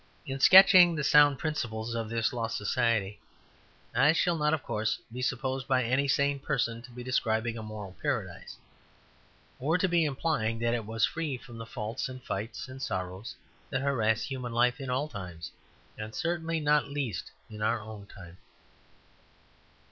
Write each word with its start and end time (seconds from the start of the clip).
In 0.25 0.39
sketching 0.39 0.95
the 0.95 1.03
sound 1.03 1.37
principles 1.37 1.93
of 1.93 2.09
this 2.09 2.33
lost 2.33 2.57
society, 2.57 3.19
I 3.93 4.13
shall 4.13 4.35
not, 4.35 4.51
of 4.51 4.63
course, 4.63 4.97
be 5.13 5.21
supposed 5.21 5.67
by 5.67 5.83
any 5.83 6.07
sane 6.07 6.39
person 6.39 6.81
to 6.81 6.89
be 6.91 7.03
describing 7.03 7.55
a 7.55 7.61
moral 7.61 7.95
paradise, 8.01 8.57
or 9.59 9.77
to 9.77 9.87
be 9.87 10.05
implying 10.05 10.57
that 10.57 10.73
it 10.73 10.87
was 10.87 11.05
free 11.05 11.37
from 11.37 11.59
the 11.59 11.67
faults 11.67 12.09
and 12.09 12.23
fights 12.23 12.67
and 12.67 12.81
sorrows 12.81 13.35
that 13.69 13.81
harass 13.83 14.23
human 14.23 14.53
life 14.53 14.79
in 14.81 14.89
all 14.89 15.07
times, 15.07 15.51
and 15.99 16.15
certainly 16.15 16.59
not 16.59 16.89
least 16.89 17.29
in 17.47 17.61
our 17.61 17.79
own 17.79 18.07
time. 18.07 18.37